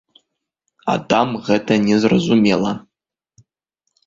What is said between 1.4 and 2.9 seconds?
гэта не зразумела.